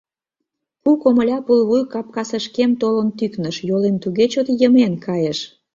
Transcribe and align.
Пу 0.81 0.89
комыля 1.01 1.37
пулвуй 1.45 1.83
капкасышкем 1.93 2.71
толын 2.81 3.09
тӱкныш, 3.17 3.55
йолем 3.69 3.95
туге 4.03 4.25
чот 4.31 4.47
йымен 4.59 4.93
кайыш. 5.05 5.39